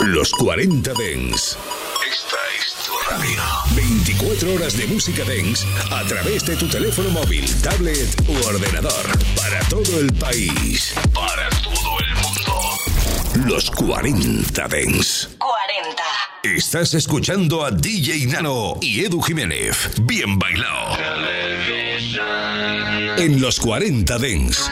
Los 0.00 0.30
40 0.32 0.92
Dens. 0.94 1.58
Esta 2.08 2.36
es 2.56 2.74
tu 2.84 2.92
radio. 3.10 3.42
24 3.74 4.54
horas 4.54 4.76
de 4.76 4.86
música 4.86 5.24
Dens 5.24 5.66
a 5.90 6.04
través 6.04 6.46
de 6.46 6.56
tu 6.56 6.68
teléfono 6.68 7.10
móvil, 7.10 7.44
tablet 7.62 8.08
u 8.28 8.46
ordenador. 8.46 9.06
Para 9.36 9.58
todo 9.68 9.98
el 9.98 10.12
país. 10.14 10.94
Para 11.12 11.48
todo 11.62 11.98
el 11.98 12.14
mundo. 12.14 13.48
Los 13.52 13.70
40 13.72 14.68
Dens. 14.68 15.30
40. 15.38 16.02
Estás 16.44 16.94
escuchando 16.94 17.64
a 17.64 17.72
DJ 17.72 18.26
Nano 18.26 18.76
y 18.80 19.04
Edu 19.04 19.20
Jiménez. 19.20 19.90
Bien 20.02 20.38
bailado. 20.38 20.96
En 23.16 23.40
los 23.40 23.58
40 23.58 24.18
Dens. 24.18 24.70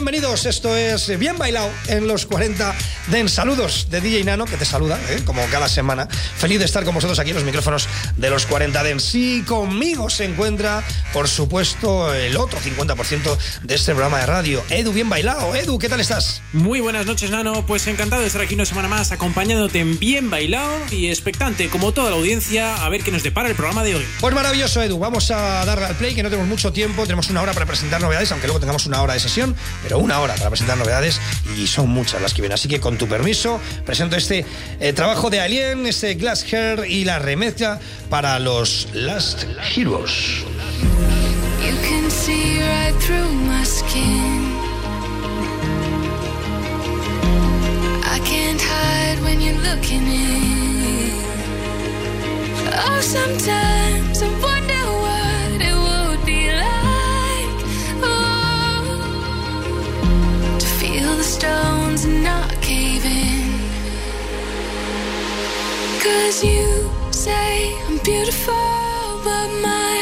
Bienvenidos. 0.00 0.46
Esto 0.46 0.74
es 0.78 1.18
Bien 1.18 1.36
Bailado 1.36 1.70
en 1.88 2.08
los 2.08 2.24
40 2.24 2.74
Den. 3.08 3.28
Saludos 3.28 3.88
de 3.90 4.00
DJ 4.00 4.24
Nano, 4.24 4.44
que 4.44 4.56
te 4.56 4.64
saluda, 4.64 4.98
¿eh? 5.10 5.22
como 5.24 5.44
cada 5.46 5.68
semana. 5.68 6.08
Feliz 6.36 6.58
de 6.58 6.64
estar 6.64 6.84
con 6.84 6.94
vosotros 6.94 7.18
aquí 7.18 7.30
en 7.30 7.36
los 7.36 7.44
micrófonos 7.44 7.88
de 8.16 8.30
los 8.30 8.46
40 8.46 8.82
Den. 8.82 9.00
Sí, 9.00 9.44
conmigo 9.46 10.10
se 10.10 10.24
encuentra, 10.24 10.82
por 11.12 11.28
supuesto, 11.28 12.14
el 12.14 12.36
otro 12.36 12.58
50% 12.60 13.38
de 13.62 13.74
este 13.74 13.92
programa 13.92 14.20
de 14.20 14.26
radio. 14.26 14.62
Edu, 14.70 14.92
bien 14.92 15.08
bailado. 15.08 15.54
Edu, 15.54 15.78
¿qué 15.78 15.88
tal 15.88 16.00
estás? 16.00 16.42
Muy 16.52 16.80
buenas 16.80 17.06
noches, 17.06 17.30
Nano. 17.30 17.66
Pues 17.66 17.86
encantado 17.86 18.22
de 18.22 18.28
estar 18.28 18.42
aquí 18.42 18.54
una 18.54 18.66
semana 18.66 18.88
más 18.88 19.12
acompañándote 19.12 19.80
en 19.80 19.98
Bien 19.98 20.30
Bailado 20.30 20.72
y 20.90 21.08
expectante, 21.08 21.68
como 21.68 21.92
toda 21.92 22.10
la 22.10 22.16
audiencia, 22.16 22.84
a 22.84 22.88
ver 22.88 23.02
qué 23.02 23.10
nos 23.10 23.22
depara 23.22 23.48
el 23.48 23.54
programa 23.54 23.82
de 23.82 23.96
hoy. 23.96 24.06
Pues 24.20 24.34
maravilloso, 24.34 24.82
Edu. 24.82 24.98
Vamos 24.98 25.30
a 25.30 25.64
darle 25.64 25.86
al 25.86 25.96
play, 25.96 26.14
que 26.14 26.22
no 26.22 26.28
tenemos 26.28 26.48
mucho 26.48 26.72
tiempo. 26.72 27.02
Tenemos 27.02 27.30
una 27.30 27.42
hora 27.42 27.52
para 27.52 27.66
presentar 27.66 28.00
novedades, 28.00 28.30
aunque 28.32 28.46
luego 28.46 28.60
tengamos 28.60 28.86
una 28.86 29.02
hora 29.02 29.14
de 29.14 29.20
sesión 29.20 29.40
pero 29.82 29.98
una 29.98 30.20
hora 30.20 30.34
para 30.34 30.50
presentar 30.50 30.76
novedades 30.76 31.20
y 31.56 31.66
son 31.66 31.88
muchas 31.88 32.20
las 32.20 32.34
que 32.34 32.42
vienen. 32.42 32.54
Así 32.54 32.68
que 32.68 32.80
con 32.80 32.89
tu 32.98 33.06
permiso, 33.06 33.60
presento 33.84 34.16
este 34.16 34.44
eh, 34.80 34.92
trabajo 34.92 35.30
de 35.30 35.40
Alien, 35.40 35.86
este 35.86 36.14
Glass 36.14 36.44
Hair 36.52 36.84
y 36.88 37.04
la 37.04 37.18
remezcla 37.18 37.80
para 38.08 38.38
los 38.38 38.88
Last 38.92 39.44
Heroes. 39.74 40.44
Cause 66.10 66.42
you 66.42 66.90
say 67.12 67.72
I'm 67.86 67.98
beautiful, 67.98 68.54
but 69.28 69.48
my 69.70 69.94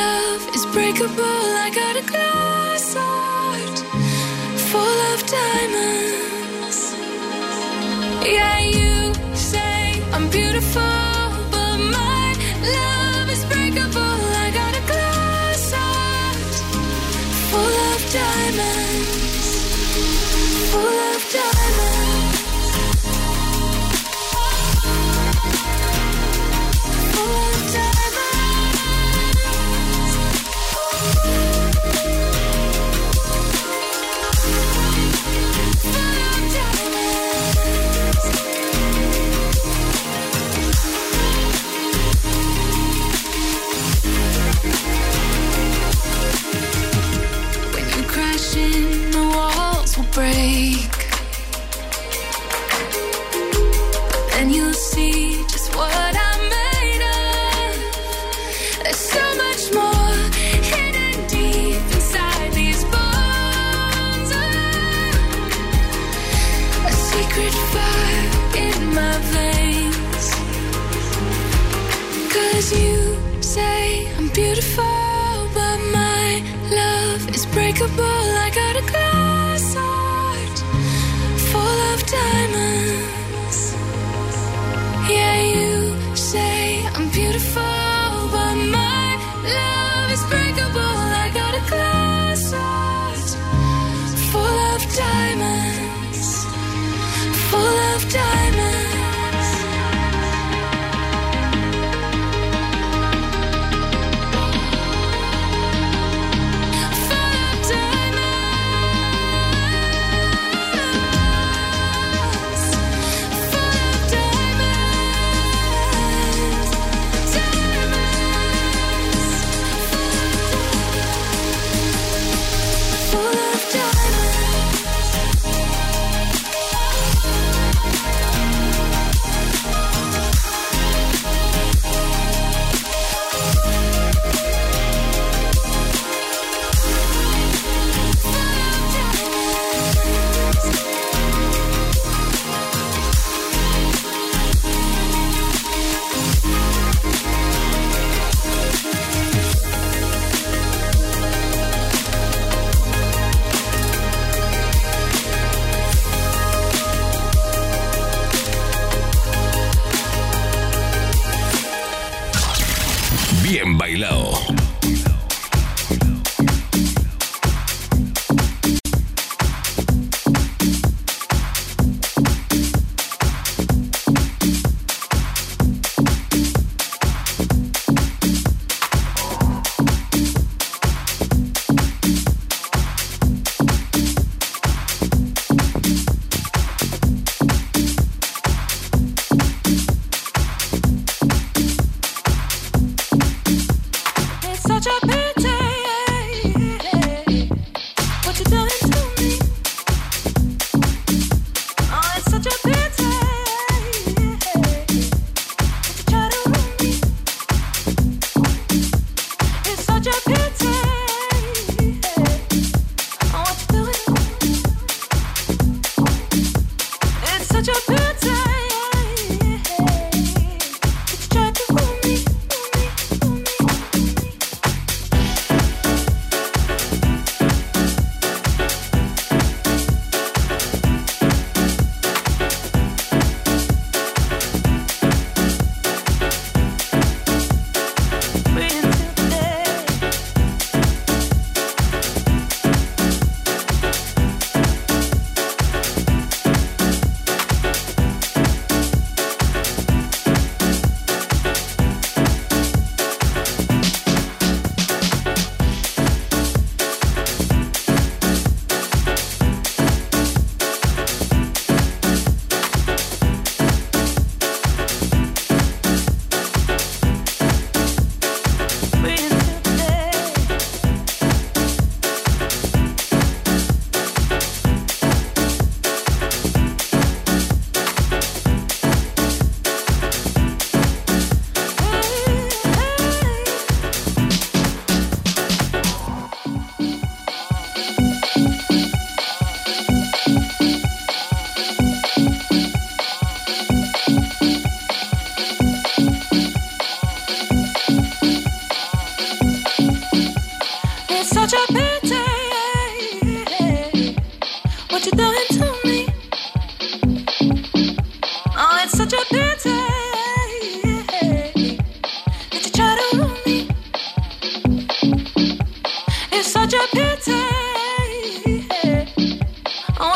love 0.00 0.42
is 0.56 0.64
breakable. 0.76 1.44
I 1.64 1.70
got 1.80 1.94
a 2.02 2.04
glass 2.12 2.94
heart 2.98 3.76
full 4.70 4.98
of 5.12 5.18
diamonds. 5.38 6.80
Yeah, 8.36 8.58
you 8.76 9.12
say 9.34 10.02
I'm 10.14 10.30
beautiful, 10.30 10.99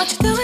What 0.05 0.13
you 0.13 0.19
doing? 0.19 0.44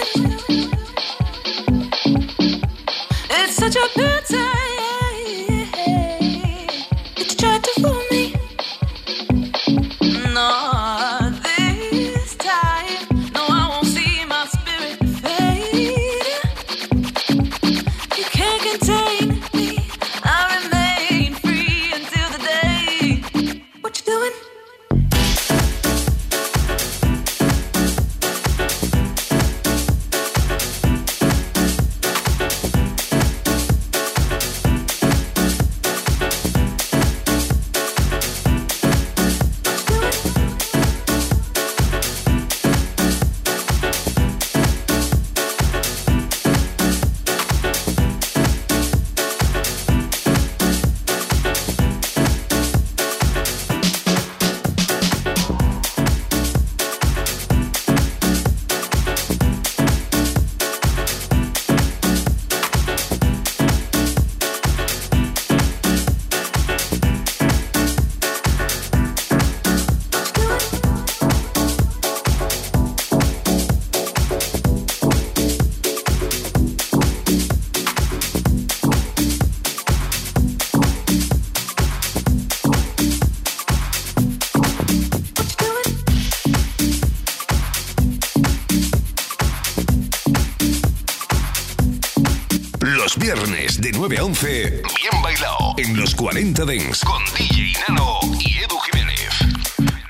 9 94.01 94.17
a 94.17 94.23
11, 94.23 94.47
bien 94.49 95.21
bailado. 95.21 95.75
En 95.77 95.95
los 95.95 96.15
40 96.15 96.65
Dents 96.65 97.01
con 97.01 97.21
DJ 97.37 97.71
Nano 97.87 98.19
y 98.39 98.57
Edu 98.57 98.79
Jiménez. 98.79 99.29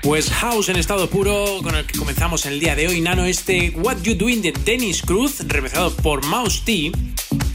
Pues 0.02 0.30
House 0.30 0.70
en 0.70 0.76
estado 0.76 1.10
puro, 1.10 1.60
con 1.62 1.74
el 1.74 1.84
que 1.84 1.98
comenzamos 1.98 2.46
el 2.46 2.58
día 2.58 2.74
de 2.74 2.88
hoy, 2.88 3.02
Nano, 3.02 3.26
este 3.26 3.68
What 3.76 3.98
You 4.02 4.14
Doing 4.14 4.40
de 4.40 4.52
Dennis 4.52 5.02
Cruz, 5.02 5.40
repezado 5.40 5.94
por 5.94 6.24
Mouse 6.24 6.62
T, 6.64 6.90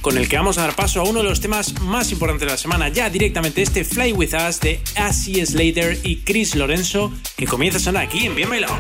con 0.02 0.16
el 0.16 0.30
que 0.30 0.38
vamos 0.38 0.60
a 0.60 0.62
dar 0.62 0.76
paso 0.76 1.02
a 1.02 1.06
uno 1.06 1.24
de 1.24 1.26
los 1.28 1.42
temas 1.42 1.82
más 1.82 2.12
importantes 2.12 2.46
de 2.46 2.52
la 2.52 2.58
semana, 2.60 2.90
ya 2.90 3.10
directamente 3.10 3.64
este 3.64 3.84
Fly 3.84 4.14
With 4.14 4.36
Us 4.36 4.60
de 4.60 4.80
Así 4.96 5.44
Slater 5.44 6.00
y 6.04 6.18
Chris 6.18 6.54
Lorenzo, 6.54 7.12
que 7.36 7.48
comienza 7.48 7.80
a 7.80 7.82
sonar 7.82 8.04
aquí 8.04 8.28
en 8.28 8.36
Bien 8.36 8.48
Bailado. 8.48 8.78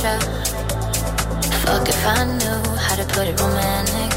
Fuck 0.00 1.86
if 1.86 2.06
I 2.06 2.24
knew 2.24 2.76
how 2.78 2.96
to 2.96 3.04
put 3.12 3.28
it 3.28 3.38
romantic. 3.38 4.10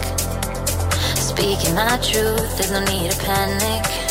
Speaking 1.17 1.75
my 1.75 1.97
truth, 1.97 2.57
there's 2.57 2.71
no 2.71 2.79
need 2.85 3.11
to 3.11 3.17
panic. 3.17 4.02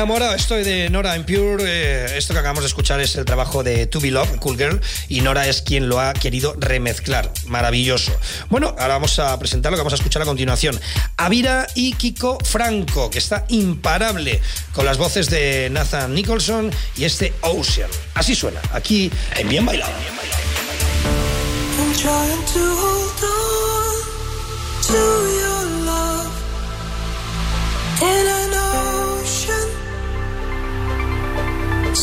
Enamorado 0.00 0.34
estoy 0.34 0.64
de 0.64 0.88
Nora 0.88 1.14
Impure. 1.14 1.62
Eh, 1.62 2.16
esto 2.16 2.32
que 2.32 2.38
acabamos 2.38 2.62
de 2.62 2.68
escuchar 2.68 3.02
es 3.02 3.16
el 3.16 3.26
trabajo 3.26 3.62
de 3.62 3.86
To 3.86 4.00
Be 4.00 4.10
Love, 4.10 4.38
Cool 4.38 4.56
Girl, 4.56 4.80
y 5.10 5.20
Nora 5.20 5.46
es 5.46 5.60
quien 5.60 5.90
lo 5.90 6.00
ha 6.00 6.14
querido 6.14 6.54
remezclar. 6.58 7.30
Maravilloso. 7.44 8.10
Bueno, 8.48 8.68
ahora 8.78 8.94
vamos 8.94 9.18
a 9.18 9.38
presentar 9.38 9.70
lo 9.70 9.76
que 9.76 9.80
vamos 9.80 9.92
a 9.92 9.96
escuchar 9.96 10.22
a 10.22 10.24
continuación. 10.24 10.80
Avira 11.18 11.66
y 11.74 11.92
Kiko 11.92 12.38
Franco, 12.42 13.10
que 13.10 13.18
está 13.18 13.44
imparable 13.48 14.40
con 14.72 14.86
las 14.86 14.96
voces 14.96 15.28
de 15.28 15.68
Nathan 15.70 16.14
Nicholson 16.14 16.70
y 16.96 17.04
este 17.04 17.34
Ocean. 17.42 17.90
Así 18.14 18.34
suena, 18.34 18.62
aquí 18.72 19.10
en 19.36 19.50
Bien 19.50 19.66
Bailado. 19.66 19.92
Bien 20.00 20.14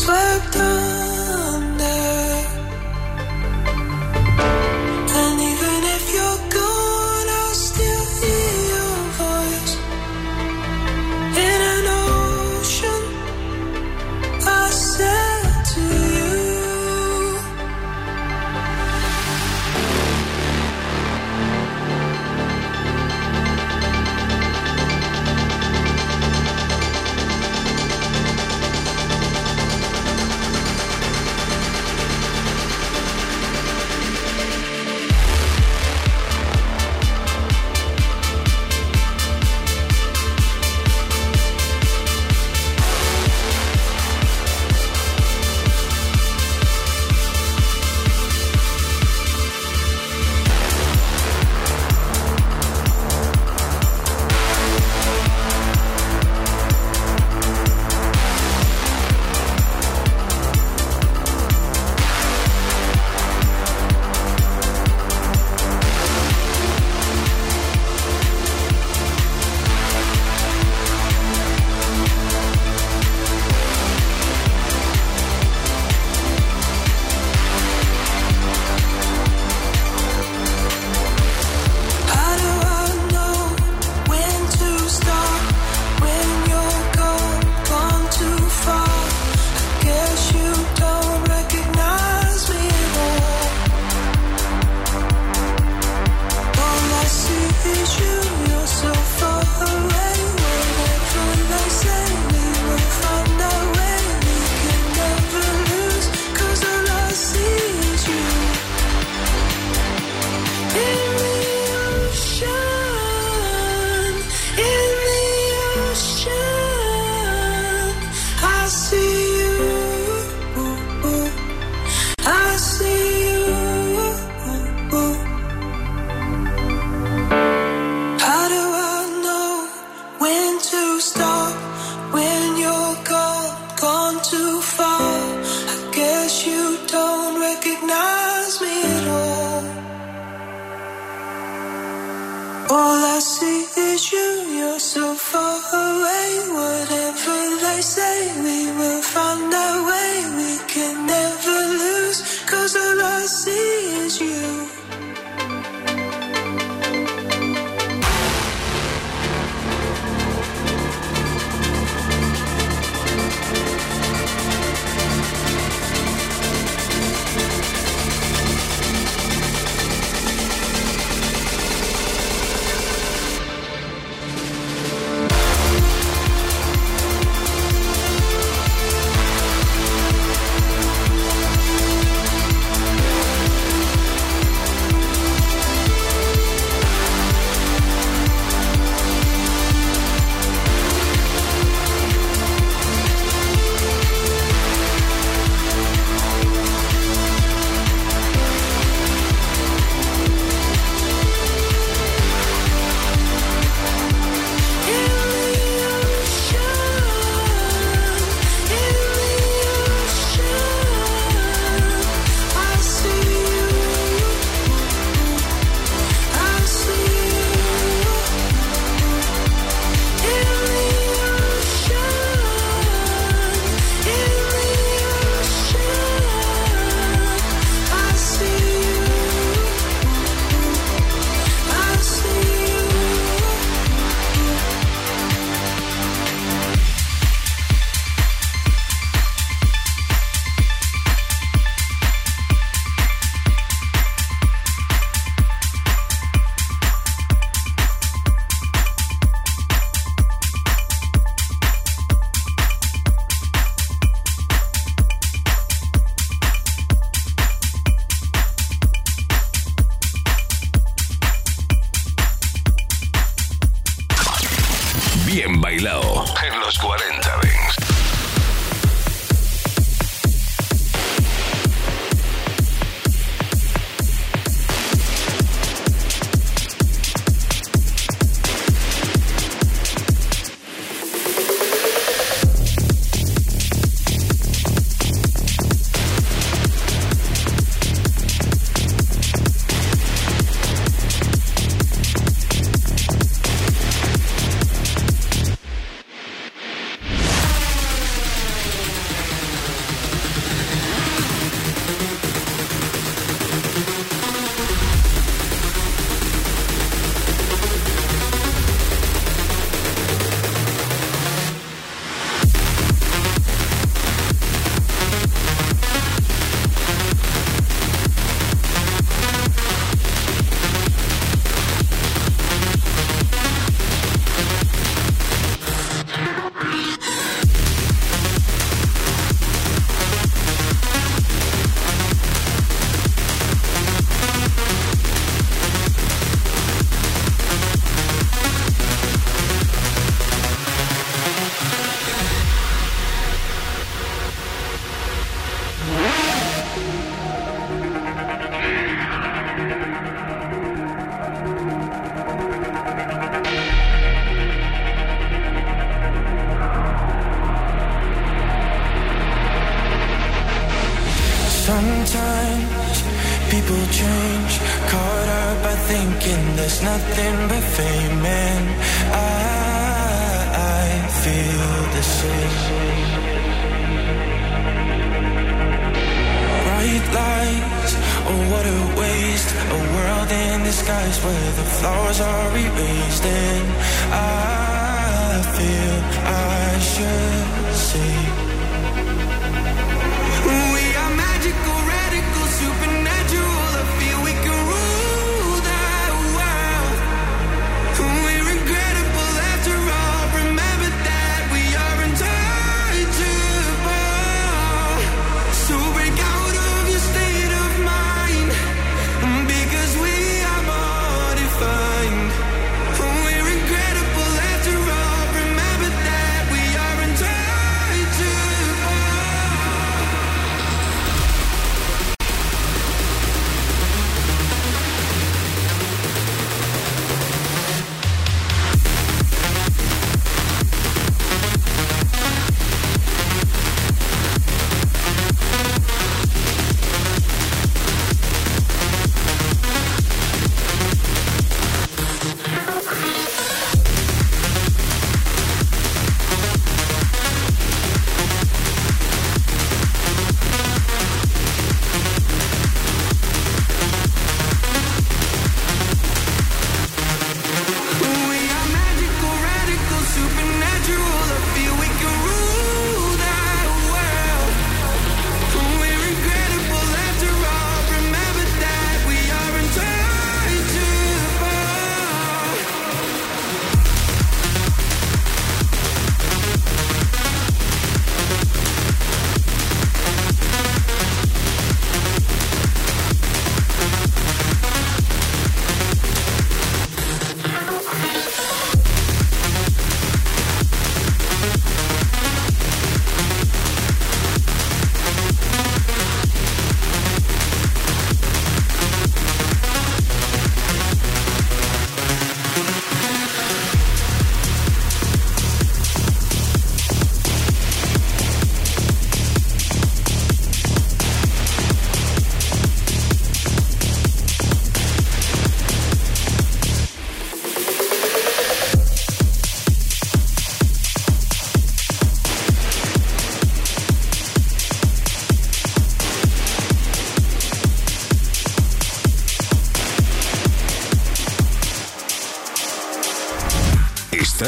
swept 0.08 0.56
up 0.56 0.87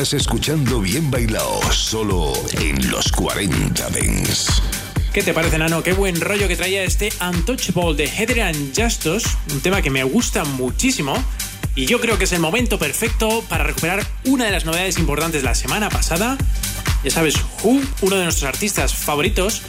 Estás 0.00 0.22
escuchando 0.22 0.80
Bien 0.80 1.10
Bailao, 1.10 1.60
solo 1.70 2.32
en 2.52 2.90
los 2.90 3.12
40 3.12 3.90
Dents. 3.90 4.62
¿Qué 5.12 5.22
te 5.22 5.34
parece, 5.34 5.58
Nano? 5.58 5.82
Qué 5.82 5.92
buen 5.92 6.18
rollo 6.22 6.48
que 6.48 6.56
traía 6.56 6.84
este 6.84 7.12
Untouchable 7.20 7.94
de 7.94 8.08
Heather 8.08 8.40
and 8.40 8.72
Justus, 8.74 9.24
un 9.52 9.60
tema 9.60 9.82
que 9.82 9.90
me 9.90 10.02
gusta 10.02 10.46
muchísimo. 10.46 11.22
Y 11.74 11.84
yo 11.84 12.00
creo 12.00 12.16
que 12.16 12.24
es 12.24 12.32
el 12.32 12.40
momento 12.40 12.78
perfecto 12.78 13.44
para 13.46 13.62
recuperar 13.62 14.06
una 14.24 14.46
de 14.46 14.52
las 14.52 14.64
novedades 14.64 14.96
importantes 14.96 15.42
de 15.42 15.48
la 15.48 15.54
semana 15.54 15.90
pasada. 15.90 16.38
Ya 17.04 17.10
sabes, 17.10 17.34
Who, 17.62 17.82
uno 18.00 18.16
de 18.16 18.24
nuestros 18.24 18.48
artistas 18.48 18.94
favoritos, 18.94 19.60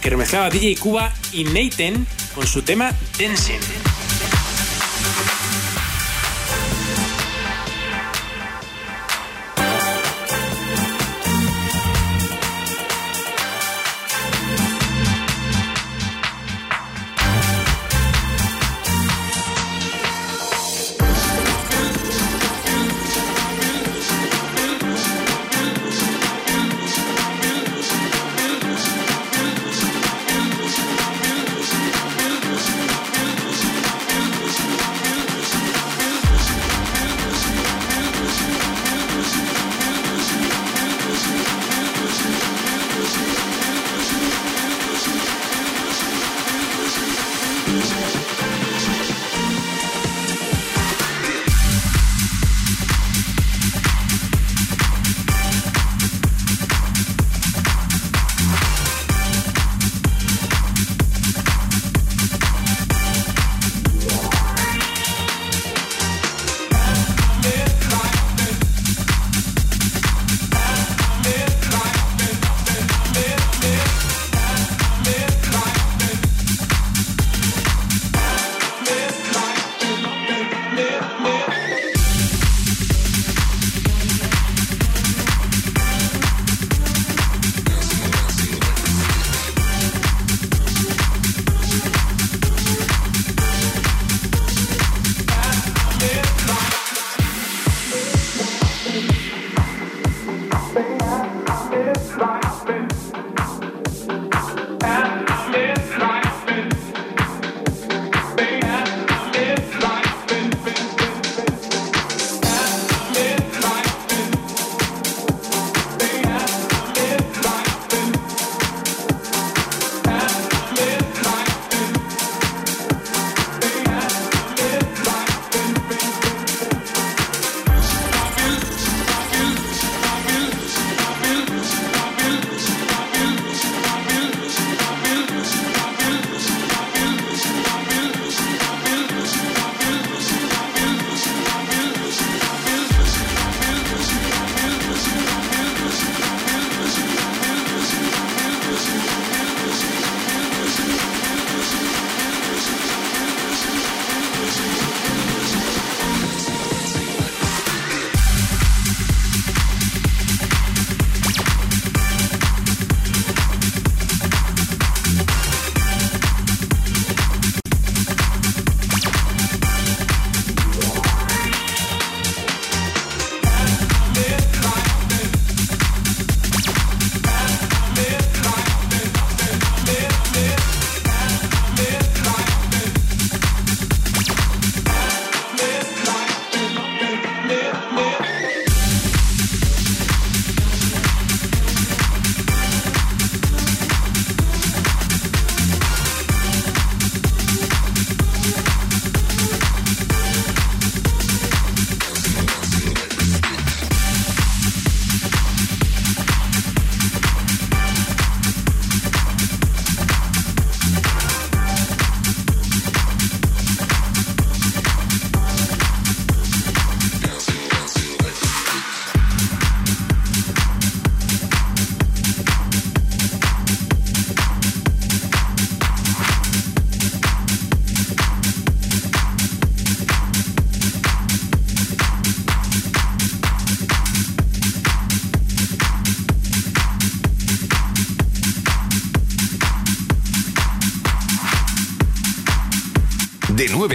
que 0.00 0.08
remezclaba 0.08 0.48
DJ 0.48 0.76
Cuba 0.76 1.12
y 1.30 1.44
Nathan 1.44 2.06
con 2.34 2.46
su 2.46 2.62
tema 2.62 2.94
Dancing. 3.18 3.83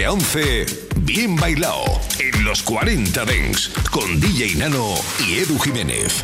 A 0.09 0.13
11, 0.13 0.65
bien 1.01 1.35
bailado. 1.35 1.83
En 2.19 2.43
los 2.43 2.63
40 2.63 3.25
Dents. 3.25 3.71
Con 3.91 4.19
DJ 4.19 4.55
Nano 4.55 4.95
y 5.27 5.39
Edu 5.39 5.59
Jiménez. 5.59 6.23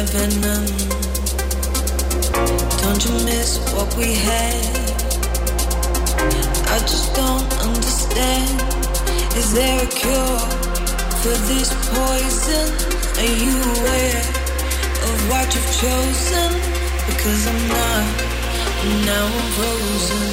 my. 0.00 0.66
Don't 2.80 3.04
you 3.04 3.12
miss 3.28 3.58
what 3.74 3.94
we 3.98 4.14
had? 4.14 4.64
I 6.72 6.78
just 6.88 7.14
don't 7.14 7.52
understand. 7.60 8.62
Is 9.36 9.52
there 9.52 9.76
a 9.76 9.86
cure 9.86 10.38
for 11.20 11.36
this 11.50 11.68
poison? 11.92 12.68
Are 13.20 13.34
you 13.44 13.52
aware 13.76 14.20
of 15.04 15.16
what 15.28 15.46
you've 15.54 15.72
chosen? 15.84 16.50
Because 17.06 17.46
I'm 17.46 17.68
not. 17.68 18.06
Now 19.04 19.26
I'm 19.26 19.48
frozen. 19.52 20.24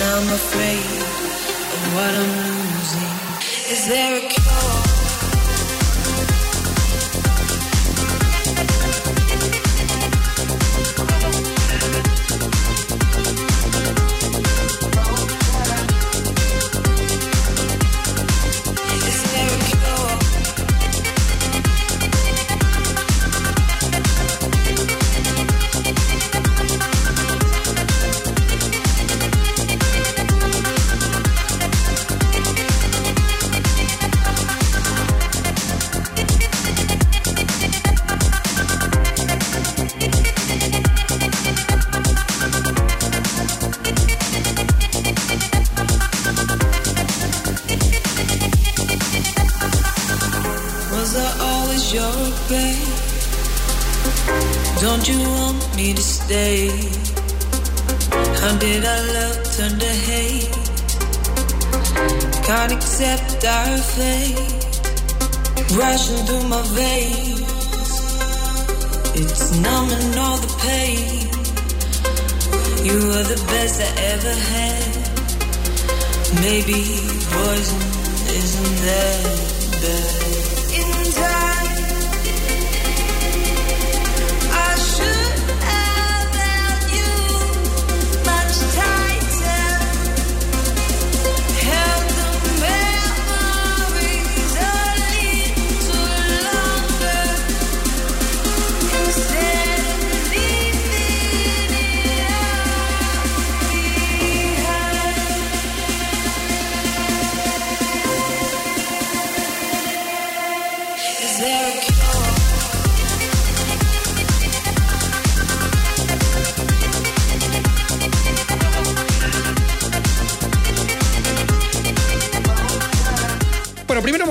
Now 0.00 0.14
I'm 0.18 0.32
afraid 0.42 1.02
of 1.74 1.80
what 1.94 2.12
I'm 2.22 2.32
losing. 2.50 3.14
Is 3.70 3.86
there 3.86 4.16
a 4.16 4.20
cure? 4.28 4.37
the 70.40 70.48
pain. 70.66 71.28
You 72.86 72.96
were 73.08 73.24
the 73.34 73.40
best 73.52 73.80
I 73.80 73.90
ever 74.14 74.34
had. 74.54 74.94
Maybe 76.46 76.80
poison 77.32 77.80
isn't 78.40 78.76
that 78.86 79.48
bad. 79.82 80.47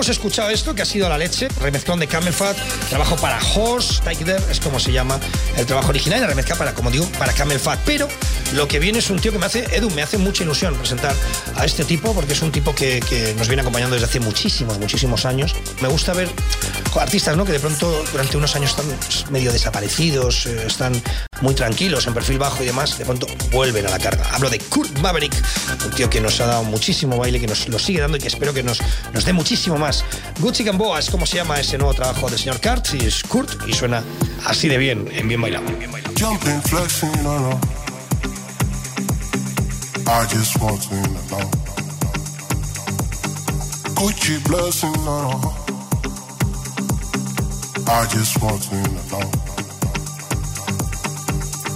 Escuchado 0.10 0.50
esto, 0.50 0.74
que 0.74 0.82
ha 0.82 0.86
sido 0.86 1.10
la 1.10 1.18
leche, 1.18 1.48
remezclón 1.62 2.00
de 2.00 2.08
Camel 2.08 2.34
Fat, 2.34 2.58
trabajo 2.90 3.16
para 3.18 3.40
Horse 3.56 4.02
Tiger, 4.02 4.42
es 4.50 4.60
como 4.60 4.80
se 4.80 4.92
llama 4.92 5.20
el 5.58 5.66
trabajo 5.66 5.90
original, 5.90 6.20
y 6.20 6.22
la 6.22 6.28
remezcla 6.28 6.56
para, 6.56 6.74
como 6.74 6.92
digo, 6.92 7.06
para 7.18 7.34
Camel 7.34 7.60
Fat. 7.60 7.80
Pero 7.86 8.08
lo 8.54 8.68
que 8.68 8.80
viene 8.80 9.00
es 9.00 9.10
un 9.10 9.20
tío 9.20 9.32
que 9.32 9.40
me 9.40 9.46
hace, 9.46 9.66
Edu, 9.76 9.90
me 9.92 10.02
hace 10.02 10.18
mucha 10.18 10.44
ilusión 10.44 10.76
presentar 10.76 11.16
a 11.56 11.66
este 11.66 11.84
tipo, 11.84 12.14
porque 12.14 12.34
es 12.34 12.42
un 12.42 12.52
tipo 12.52 12.74
que 12.74 13.36
nos 13.38 13.48
viene 13.48 13.62
acompañando 13.62 13.96
desde 13.96 14.08
hace 14.08 14.20
muchísimos, 14.20 14.80
muchísimos 14.80 15.26
años. 15.26 15.56
Me 15.82 15.88
gusta 15.88 16.14
ver 16.14 16.30
artistas 17.00 17.38
¿no? 17.38 17.46
que 17.46 17.52
de 17.52 17.60
pronto 17.60 18.04
durante 18.12 18.38
unos 18.38 18.56
años 18.56 18.72
están 18.72 18.86
medio 19.32 19.52
desaparecidos, 19.52 20.46
eh, 20.46 20.66
están 20.68 21.02
muy 21.42 21.54
tranquilos, 21.54 22.08
en 22.08 22.14
perfil 22.14 22.40
bajo 22.40 22.64
y 22.64 22.66
demás, 22.66 22.98
de 22.98 23.06
pronto 23.06 23.28
vuelven 23.52 23.86
a 23.88 23.90
la 23.90 24.00
carga. 24.00 24.26
Hablo 24.34 24.50
de 24.50 24.60
Kurt 24.60 24.98
Maverick, 25.00 25.34
un 25.86 25.92
tío 25.92 26.10
que 26.10 26.22
nos 26.22 26.40
ha 26.42 26.46
dado 26.48 26.64
muchísimo 26.64 27.18
baile, 27.18 27.40
que 27.40 27.48
nos 27.48 27.68
lo 27.68 27.80
sigue 27.80 28.00
dando 28.00 28.18
y 28.18 28.20
que 28.20 28.28
espero 28.28 28.54
que 28.54 28.64
nos, 28.64 28.80
nos 29.14 29.26
dé 29.26 29.34
muchísimo 29.34 29.78
más. 29.78 30.04
Gucci 30.40 30.64
Gamboa 30.64 31.00
es 31.00 31.10
como 31.10 31.26
se 31.26 31.38
llama 31.38 31.60
ese 31.60 31.78
nuevo 31.78 31.94
trabajo 31.94 32.30
del 32.30 32.40
señor 32.40 32.60
Kurt, 32.62 32.94
y 32.94 33.06
es 33.06 33.24
Kurt 33.24 33.68
y 33.68 33.74
suena 33.74 34.04
así 34.46 34.68
de 34.68 34.78
bien, 34.78 35.08
en 35.12 35.28
bien 35.28 35.42
bailado. 35.42 35.66
Gucci 35.66 36.70
blessing, 36.72 37.12
I 40.10 40.26
just 40.30 40.58
want 40.62 40.82
to 40.84 40.96
know. 41.28 41.68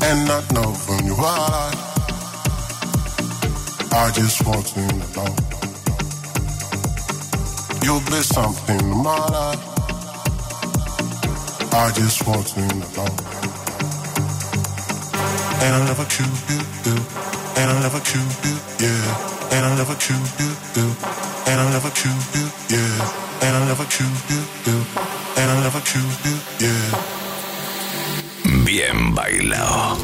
And 0.03 0.29
I 0.29 0.43
know 0.51 0.73
from 0.73 1.05
your 1.07 1.15
eyes. 1.21 1.79
I 3.93 4.11
just 4.13 4.45
want 4.45 4.65
to 4.75 4.81
know. 5.15 5.31
You'll 7.83 8.03
be 8.11 8.21
something 8.23 8.79
in 8.79 8.89
my 8.89 9.25
life. 9.35 9.63
I 11.71 11.91
just 11.95 12.27
want 12.27 12.45
to 12.47 12.59
know. 12.59 13.11
And 15.63 15.71
I 15.75 15.81
never 15.87 16.05
you, 16.11 16.27
you, 16.85 16.97
and 17.55 17.71
I 17.71 17.75
never 17.79 18.01
you, 18.11 18.23
yeah. 18.83 19.55
And 19.55 19.63
I 19.65 19.75
never 19.79 19.95
you, 19.95 20.19
you, 20.75 20.87
and 21.47 21.57
I 21.61 21.71
never 21.71 21.91
you, 22.03 22.11
yeah. 22.35 22.35
And 22.35 22.43
I 22.43 22.51
never 22.51 22.67
you, 22.67 22.91
you. 23.07 23.31
and 23.41 23.55
I 23.55 23.65
never 23.65 23.85
choose 23.85 24.29
you, 24.29 24.41
yeah. 24.65 25.20
Bien 28.65 29.15
bailado. 29.15 29.97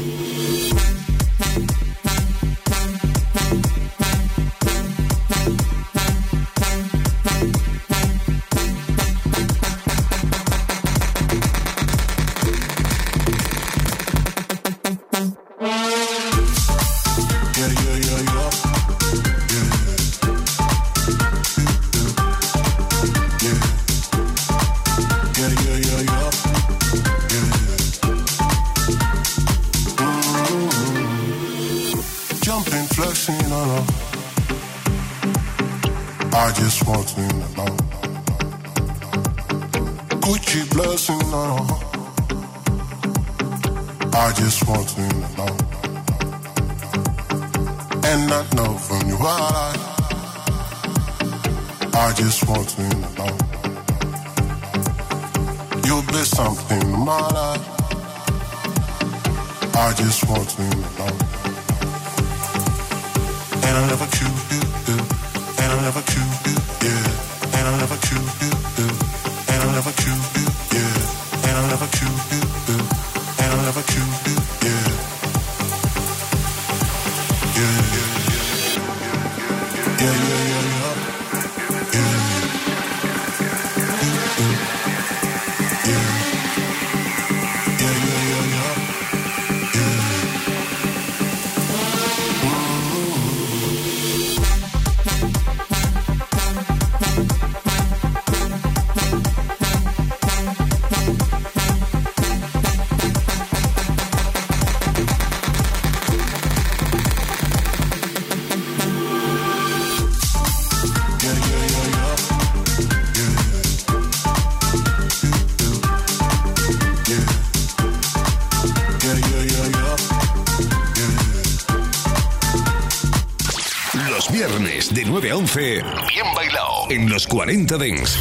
9 125.20 125.32
a 125.32 125.36
11, 125.36 125.60
bien 126.08 126.26
bailado 126.32 126.86
en 126.90 127.10
los 127.10 127.26
40 127.26 127.76
Dents. 127.76 128.16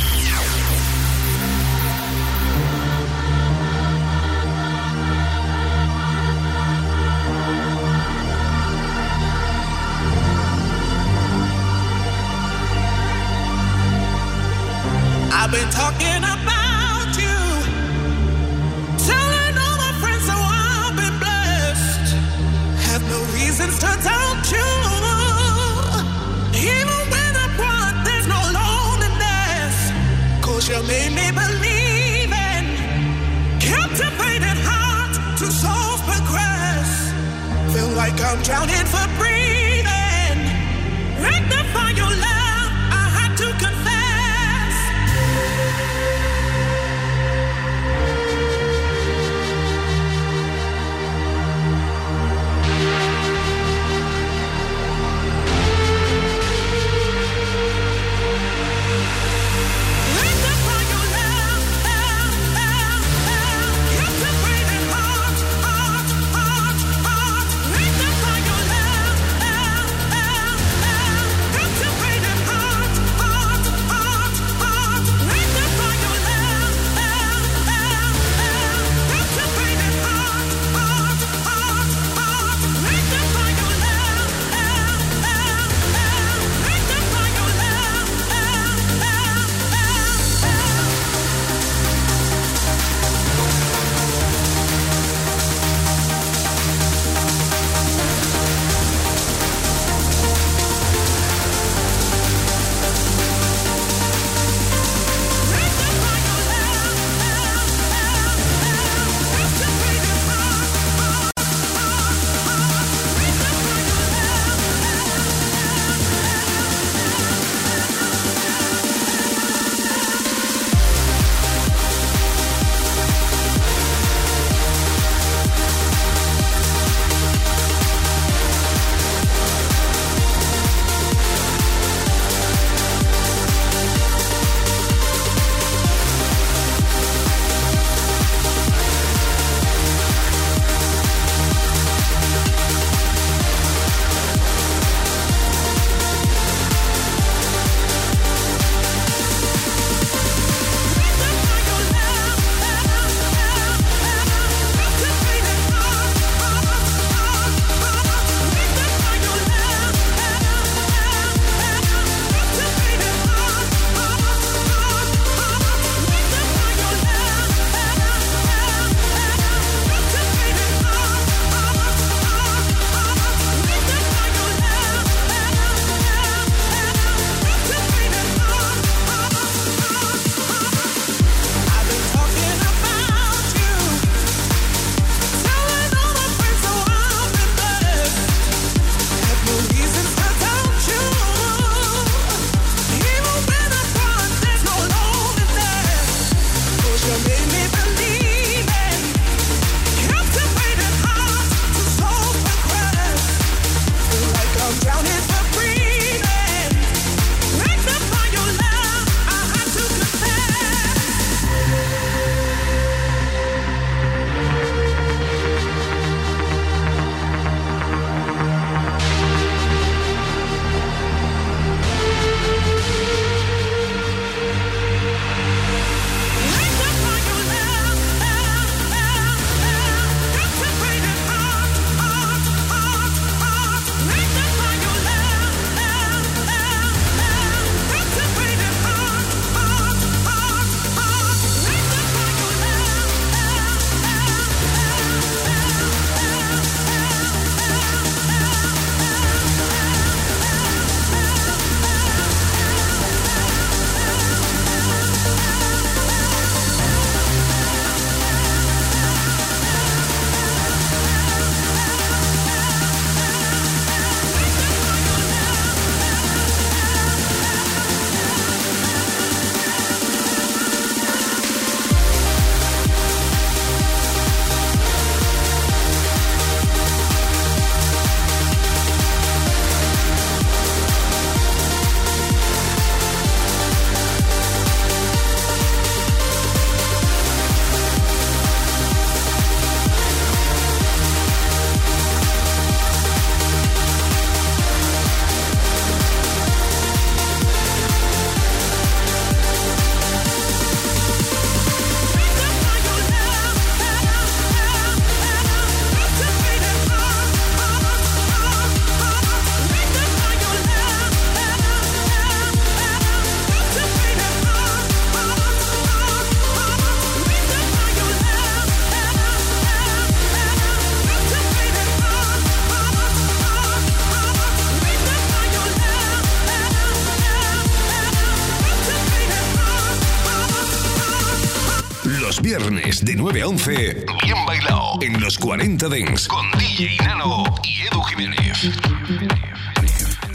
Viernes 333.47 333.65
de 333.65 334.05
9 334.05 334.05
a 334.05 334.05
11, 334.05 334.05
bien 334.23 334.45
bailado 334.45 334.99
en 335.01 335.21
los 335.21 335.37
40 335.37 335.89
Dents 335.89 336.27
con 336.27 336.51
DJ 336.57 336.97
Nano 336.97 337.43
y 337.63 337.81
Edu 337.87 338.01
Jiménez. 338.03 338.71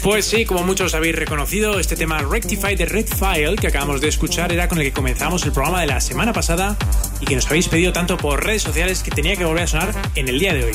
Pues 0.01 0.25
sí, 0.25 0.45
como 0.45 0.63
muchos 0.63 0.93
habéis 0.95 1.15
reconocido, 1.15 1.79
este 1.79 1.95
tema 1.95 2.19
Rectify 2.19 2.75
de 2.75 2.85
Red 2.85 3.07
File 3.07 3.55
que 3.55 3.67
acabamos 3.67 4.01
de 4.01 4.09
escuchar 4.09 4.51
era 4.51 4.67
con 4.67 4.79
el 4.79 4.85
que 4.85 4.93
comenzamos 4.93 5.45
el 5.45 5.51
programa 5.51 5.81
de 5.81 5.87
la 5.87 6.01
semana 6.01 6.33
pasada 6.33 6.75
y 7.21 7.25
que 7.25 7.35
nos 7.35 7.45
habéis 7.47 7.69
pedido 7.69 7.93
tanto 7.93 8.17
por 8.17 8.43
redes 8.43 8.63
sociales 8.63 9.01
que 9.01 9.11
tenía 9.11 9.35
que 9.35 9.45
volver 9.45 9.63
a 9.63 9.67
sonar 9.67 9.93
en 10.15 10.27
el 10.27 10.39
día 10.39 10.53
de 10.53 10.65
hoy. 10.65 10.73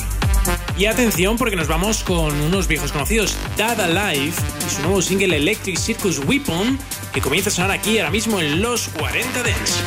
Y 0.77 0.85
atención 0.85 1.37
porque 1.37 1.55
nos 1.55 1.67
vamos 1.67 2.03
con 2.03 2.39
unos 2.41 2.67
viejos 2.67 2.91
conocidos, 2.91 3.37
Dad 3.57 3.79
Alive 3.81 4.33
y 4.65 4.69
su 4.69 4.81
nuevo 4.81 5.01
single 5.01 5.35
Electric 5.35 5.77
Circus 5.77 6.19
Weapon 6.19 6.79
que 7.13 7.21
comienza 7.21 7.49
a 7.49 7.53
sonar 7.53 7.71
aquí 7.71 7.99
ahora 7.99 8.11
mismo 8.11 8.39
en 8.39 8.61
los 8.61 8.87
40 8.89 9.43
Dents. 9.43 9.83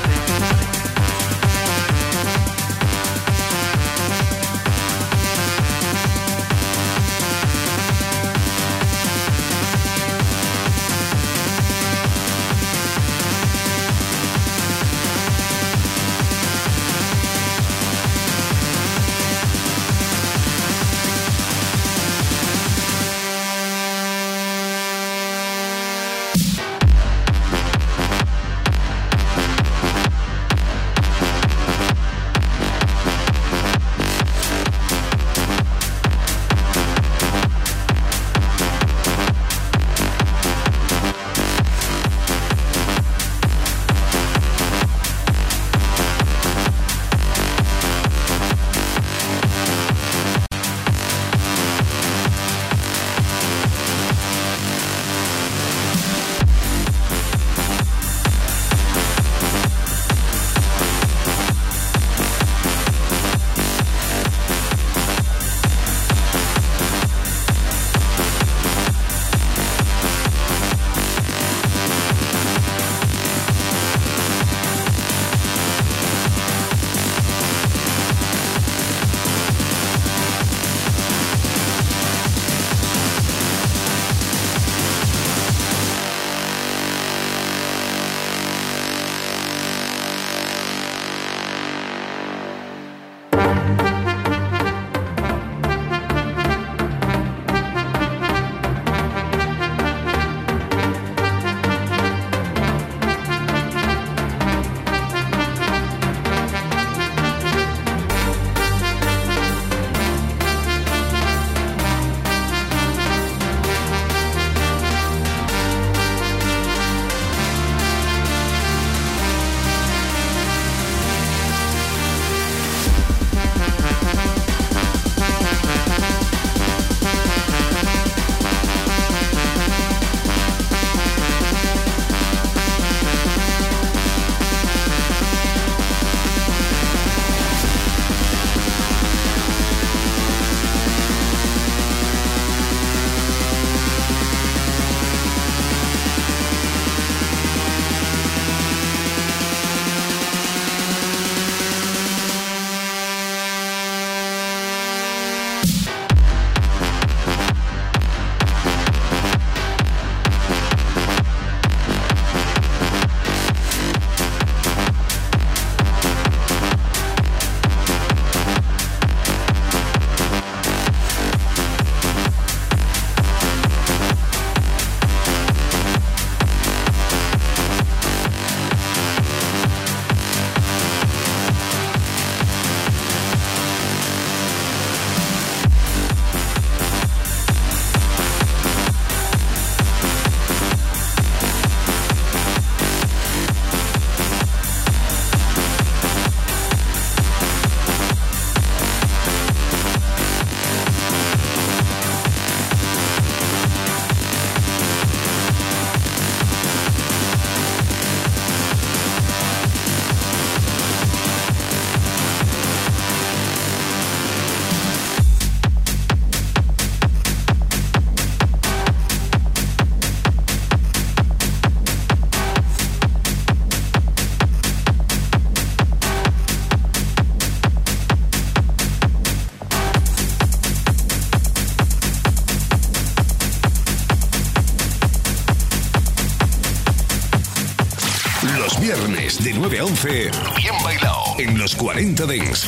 9 239.73 239.79
a 239.79 239.85
11, 239.87 240.31
bien 240.57 240.75
bailado 240.85 241.23
en 241.39 241.57
los 241.57 241.75
40 241.77 242.27
Dings. 242.27 242.67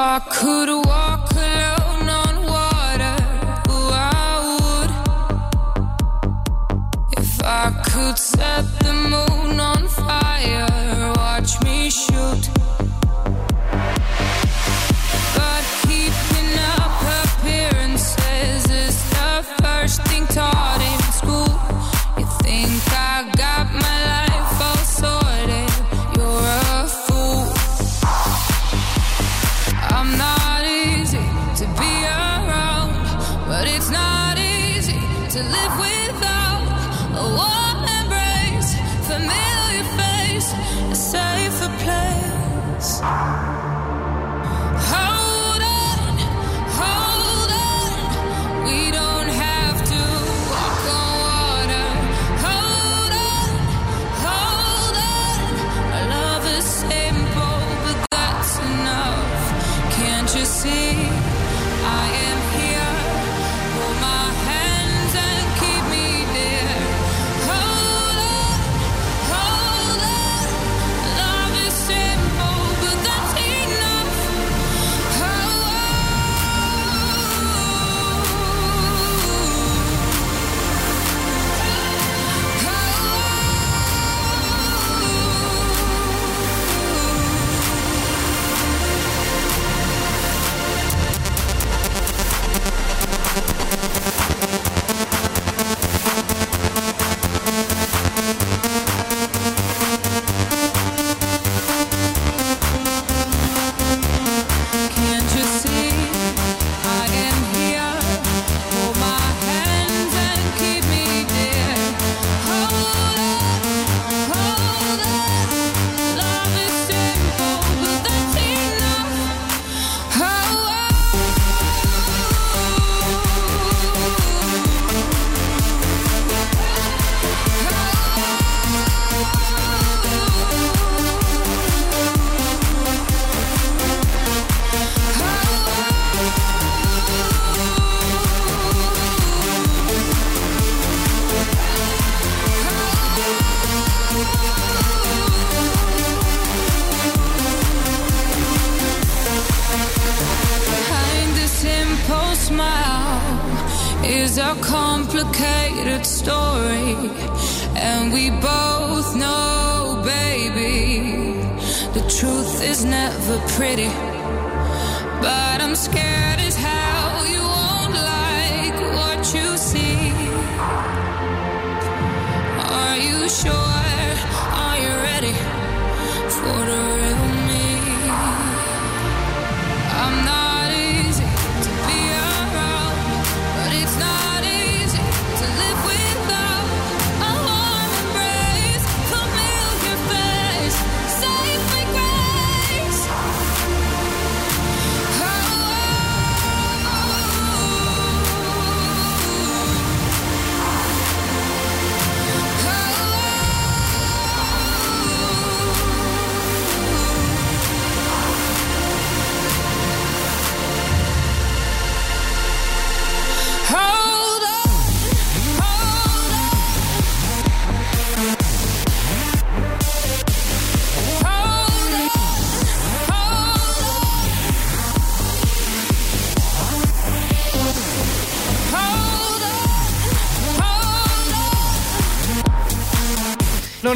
I 0.00 0.20
could 0.20 0.68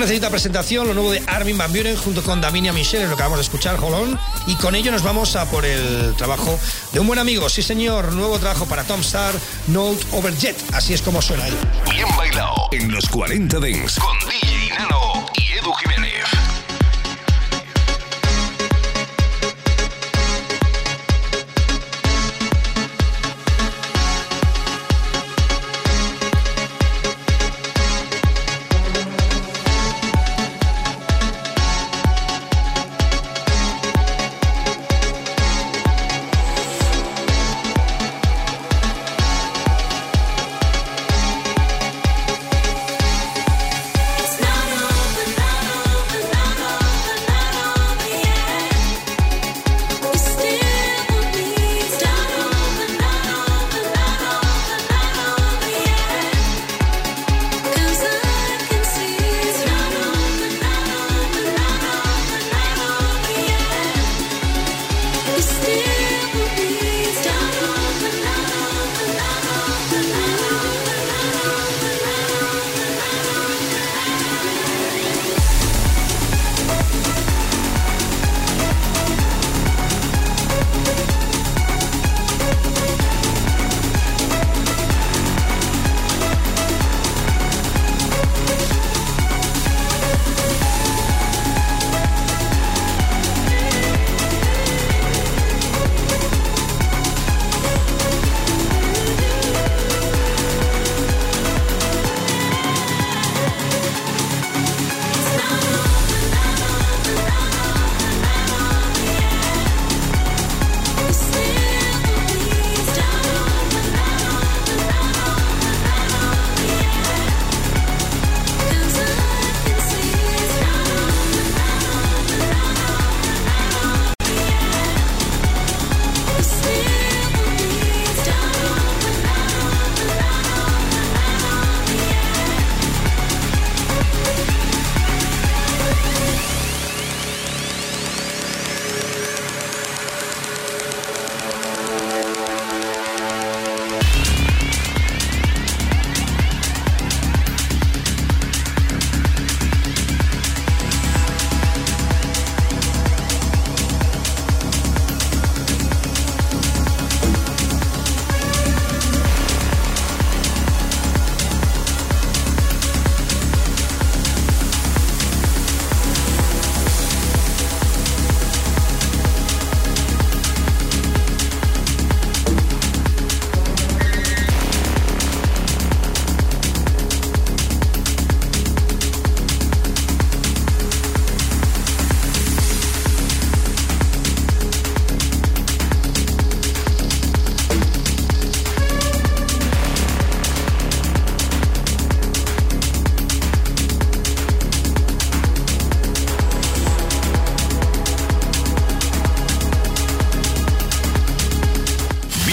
necesita 0.03 0.31
presentación, 0.31 0.89
lo 0.89 0.95
nuevo 0.95 1.13
de 1.13 1.23
Armin 1.29 1.57
Van 1.57 1.73
Buren 1.73 1.97
junto 1.97 2.25
con 2.25 2.41
Daminia 2.41 2.73
Michel, 2.73 3.03
es 3.03 3.09
lo 3.09 3.17
que 3.17 3.23
vamos 3.23 3.39
a 3.39 3.43
escuchar, 3.43 3.77
Jolón. 3.77 4.19
Y 4.49 4.57
con 4.57 4.75
ello 4.75 4.91
nos 4.91 5.05
vamos 5.05 5.37
a 5.37 5.49
por 5.49 5.65
el 5.65 6.15
trabajo 6.17 6.59
de 6.93 6.99
un 6.99 7.07
buen 7.07 7.21
amigo, 7.21 7.49
sí 7.49 7.63
señor, 7.63 8.13
nuevo 8.13 8.37
trabajo 8.41 8.67
para 8.67 8.83
Tom 8.83 9.01
Star, 9.01 9.33
Note 9.69 10.05
Over 10.11 10.37
Jet, 10.37 10.57
así 10.73 10.93
es 10.93 11.03
como 11.03 11.23
suena 11.23 11.47
él. 11.47 11.55
Bien 11.89 12.09
bailado 12.17 12.69
en 12.73 12.91
los 12.91 13.09
40 13.09 13.61
Dings 13.61 13.97
con 14.01 14.19
DJ 14.29 14.71
Nano 14.77 15.25
y 15.35 15.53
Edu 15.53 15.73
Jiménez. 15.75 16.52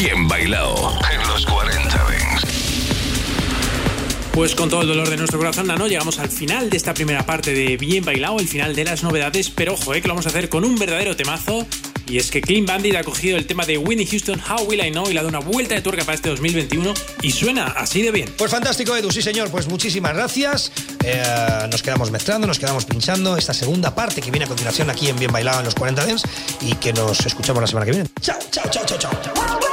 Bailao 0.01 0.97
en 1.11 1.27
los 1.27 1.45
40 1.45 2.05
Dents. 2.05 2.45
Pues 4.31 4.55
con 4.55 4.69
todo 4.69 4.83
el 4.83 4.87
dolor 4.87 5.09
de 5.09 5.17
nuestro 5.17 5.37
corazón, 5.37 5.67
Nano, 5.67 5.87
llegamos 5.87 6.19
al 6.19 6.29
final 6.29 6.69
de 6.69 6.77
esta 6.77 6.93
primera 6.93 7.25
parte 7.25 7.53
de 7.53 7.75
Bien 7.75 8.05
Bailado, 8.05 8.39
el 8.39 8.47
final 8.47 8.73
de 8.75 8.85
las 8.85 9.03
novedades, 9.03 9.49
pero 9.49 9.73
ojo, 9.73 9.93
eh, 9.93 10.01
que 10.01 10.07
lo 10.07 10.13
vamos 10.13 10.25
a 10.25 10.29
hacer 10.29 10.47
con 10.47 10.63
un 10.63 10.77
verdadero 10.77 11.17
temazo. 11.17 11.67
Y 12.07 12.17
es 12.17 12.31
que 12.31 12.39
Clean 12.39 12.65
Bandit 12.65 12.95
ha 12.95 13.03
cogido 13.03 13.37
el 13.37 13.45
tema 13.45 13.65
de 13.65 13.77
Winnie 13.77 14.07
Houston, 14.07 14.39
How 14.39 14.63
Will 14.63 14.79
I 14.83 14.89
Know, 14.89 15.09
y 15.09 15.13
le 15.13 15.19
ha 15.19 15.23
dado 15.23 15.37
una 15.37 15.45
vuelta 15.45 15.75
de 15.75 15.81
tuerca 15.81 16.05
para 16.05 16.15
este 16.15 16.29
2021 16.29 16.93
y 17.21 17.31
suena 17.31 17.65
así 17.65 18.01
de 18.01 18.11
bien. 18.11 18.33
Pues 18.37 18.49
fantástico, 18.49 18.95
Edu, 18.95 19.11
sí 19.11 19.21
señor, 19.21 19.51
pues 19.51 19.67
muchísimas 19.67 20.15
gracias. 20.15 20.71
Eh, 21.03 21.21
nos 21.69 21.83
quedamos 21.83 22.09
mezclando, 22.09 22.47
nos 22.47 22.57
quedamos 22.57 22.85
pinchando 22.85 23.35
esta 23.35 23.53
segunda 23.53 23.93
parte 23.93 24.21
que 24.21 24.31
viene 24.31 24.45
a 24.45 24.47
continuación 24.47 24.89
aquí 24.89 25.09
en 25.09 25.17
Bien 25.19 25.31
Bailado 25.31 25.59
en 25.59 25.65
los 25.65 25.75
40 25.75 26.05
Dents 26.05 26.23
y 26.61 26.73
que 26.75 26.93
nos 26.93 27.25
escuchamos 27.25 27.59
la 27.61 27.67
semana 27.67 27.85
que 27.85 27.91
viene. 27.91 28.09
Chao, 28.21 28.39
chao, 28.49 28.63
chao, 28.71 28.85
chao, 28.85 28.97
chao. 28.97 29.68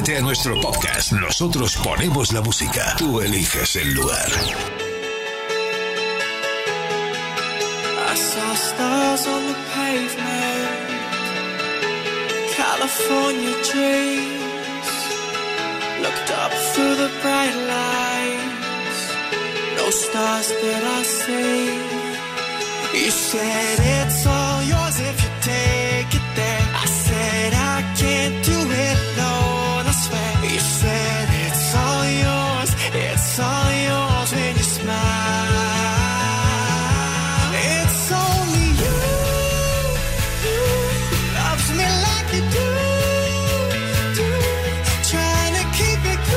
A 0.00 0.20
nuestro 0.22 0.58
podcast. 0.62 1.12
Nosotros 1.12 1.76
ponemos 1.76 2.32
la 2.32 2.40
música. 2.40 2.96
Tú 2.96 3.20
eliges 3.20 3.76
el 3.76 3.92
lugar. 3.92 4.28
I 8.08 8.16
saw 8.16 8.54
stars 8.54 9.26
on 9.26 9.46
the 9.46 9.54
pavement, 9.74 10.88
California 12.56 13.52
dreams. 13.70 14.88
Looked 16.00 16.30
up 16.30 16.52
through 16.72 16.96
the 16.96 17.10
bright 17.20 17.56
lights, 17.74 19.00
no 19.76 19.90
stars 19.90 20.48
that 20.48 20.82
I 20.82 21.02
see. 21.02 22.00
You 23.04 23.10
said 23.10 23.78
it's 23.78 24.26
all 24.26 24.62
yours 24.62 24.98
if 24.98 25.22
you 25.22 25.30
take 25.42 26.14
it 26.14 26.26
there. 26.36 26.66
I 26.74 26.86
said 26.86 27.52
I 27.52 27.82
can't 27.98 28.39